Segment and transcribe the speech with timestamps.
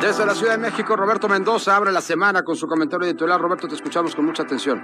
[0.00, 3.40] Desde la Ciudad de México, Roberto Mendoza abre la semana con su comentario editorial.
[3.40, 4.80] Roberto, te escuchamos con mucha atención.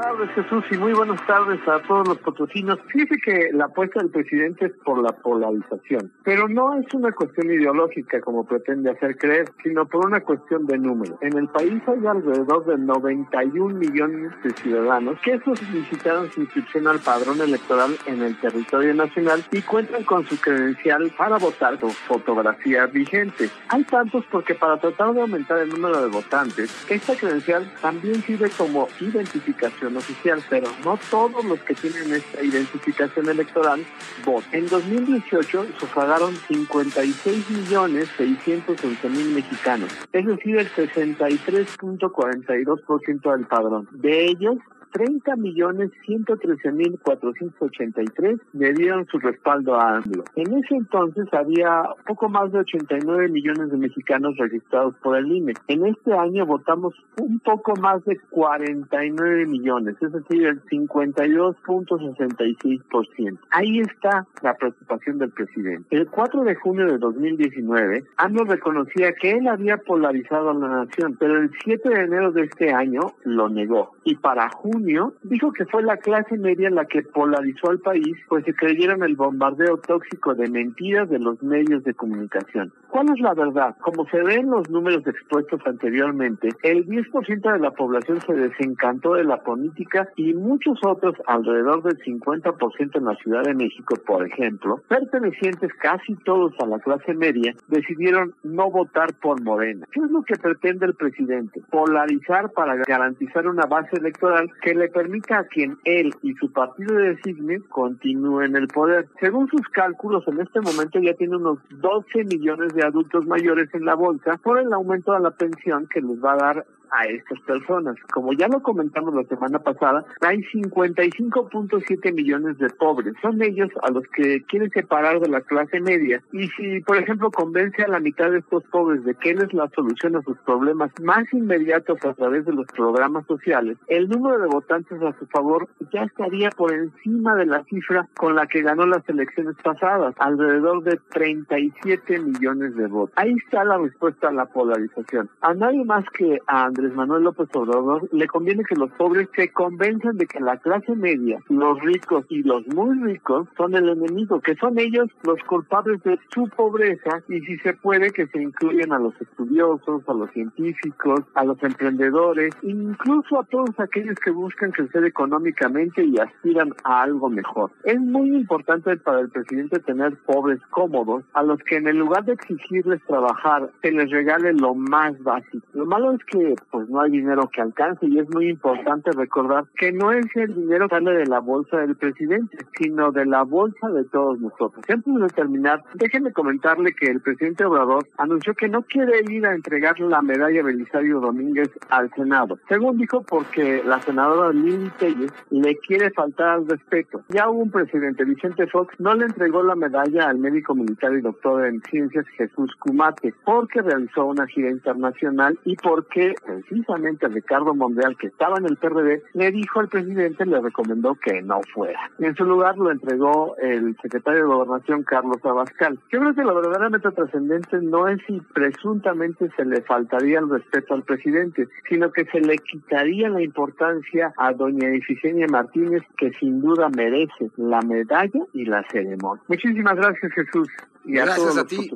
[0.00, 2.78] Tardes, Jesús, y muy buenas tardes a todos los potosinos.
[2.90, 7.52] Fíjese que la apuesta del presidente es por la polarización, pero no es una cuestión
[7.52, 11.18] ideológica como pretende hacer creer, sino por una cuestión de número.
[11.20, 17.00] En el país hay alrededor de 91 millones de ciudadanos que solicitaron su inscripción al
[17.00, 22.86] padrón electoral en el territorio nacional y cuentan con su credencial para votar con fotografía
[22.86, 23.50] vigente.
[23.68, 28.48] Hay tantos porque para tratar de aumentar el número de votantes, esta credencial también sirve
[28.56, 33.84] como identificación oficial, pero no todos los que tienen esta identificación electoral
[34.24, 34.50] votan.
[34.52, 43.88] En 2018 sufragaron 56 millones 611 mil mexicanos, es decir, el 63.42% del padrón.
[43.92, 44.56] De ellos,
[44.92, 50.24] 30 millones 113 mil 483 le dieron su respaldo a AMLO.
[50.36, 55.54] En ese entonces había poco más de 89 millones de mexicanos registrados por el INE.
[55.68, 63.38] En este año votamos un poco más de 49 millones, es decir, el 52.66%.
[63.50, 65.96] Ahí está la preocupación del presidente.
[65.96, 71.16] El 4 de junio de 2019, AMLO reconocía que él había polarizado a la nación,
[71.18, 73.92] pero el 7 de enero de este año lo negó.
[74.04, 74.79] Y para junio
[75.22, 79.16] dijo que fue la clase media la que polarizó al país, pues se creyeron el
[79.16, 82.72] bombardeo tóxico de mentiras de los medios de comunicación.
[82.88, 83.76] ¿Cuál es la verdad?
[83.80, 89.14] Como se ve en los números expuestos anteriormente, el 10% de la población se desencantó
[89.14, 94.26] de la política y muchos otros, alrededor del 50% en la Ciudad de México, por
[94.26, 99.86] ejemplo, pertenecientes casi todos a la clase media, decidieron no votar por Morena.
[99.92, 101.62] ¿Qué es lo que pretende el presidente?
[101.70, 106.52] Polarizar para garantizar una base electoral que que le permita a quien él y su
[106.52, 109.08] partido designe continúen el poder.
[109.18, 113.84] Según sus cálculos, en este momento ya tiene unos 12 millones de adultos mayores en
[113.84, 117.40] la bolsa por el aumento de la pensión que les va a dar a estas
[117.40, 117.96] personas.
[118.12, 123.14] Como ya lo comentamos la semana pasada, hay 55.7 millones de pobres.
[123.22, 126.22] Son ellos a los que quieren separar de la clase media.
[126.32, 129.52] Y si, por ejemplo, convence a la mitad de estos pobres de que él es
[129.52, 134.38] la solución a sus problemas más inmediatos a través de los programas sociales, el número
[134.38, 138.62] de votantes a su favor ya estaría por encima de la cifra con la que
[138.62, 143.14] ganó las elecciones pasadas, alrededor de 37 millones de votos.
[143.16, 145.28] Ahí está la respuesta a la polarización.
[145.40, 149.52] A nadie más que a Andrés Manuel López Obrador le conviene que los pobres se
[149.52, 154.40] convenzan de que la clase media, los ricos y los muy ricos son el enemigo,
[154.40, 158.92] que son ellos los culpables de su pobreza y si se puede que se incluyan
[158.92, 164.70] a los estudiosos, a los científicos, a los emprendedores, incluso a todos aquellos que buscan
[164.70, 167.70] crecer económicamente y aspiran a algo mejor.
[167.84, 172.24] Es muy importante para el presidente tener pobres cómodos a los que en el lugar
[172.24, 175.66] de exigirles trabajar se les regale lo más básico.
[175.74, 179.64] Lo malo es que pues no hay dinero que alcance y es muy importante recordar
[179.76, 183.42] que no es el dinero que sale de la bolsa del presidente, sino de la
[183.42, 184.84] bolsa de todos nosotros.
[184.88, 189.54] Antes de terminar, déjenme comentarle que el presidente Obrador anunció que no quiere ir a
[189.54, 192.58] entregar la medalla Belisario Domínguez al Senado.
[192.68, 197.22] Según dijo, porque la senadora Lili Telles le quiere faltar al respeto.
[197.28, 201.20] Ya hubo un presidente, Vicente Fox, no le entregó la medalla al médico militar y
[201.20, 208.16] doctor en ciencias Jesús Cumate, porque realizó una gira internacional y porque precisamente Ricardo Monreal,
[208.16, 212.10] que estaba en el PRD, le dijo al presidente, le recomendó que no fuera.
[212.18, 215.98] En su lugar lo entregó el secretario de Gobernación, Carlos Abascal.
[216.10, 220.94] Yo creo que lo verdaderamente trascendente no es si presuntamente se le faltaría el respeto
[220.94, 226.60] al presidente, sino que se le quitaría la importancia a doña Efigenia Martínez, que sin
[226.60, 229.42] duda merece la medalla y la ceremonia.
[229.48, 230.68] Muchísimas gracias, Jesús.
[231.04, 231.90] Y gracias a, a ti.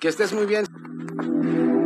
[0.00, 1.79] Que estés muy bien.